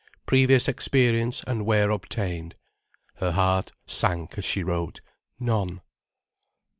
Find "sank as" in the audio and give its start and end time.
3.85-4.45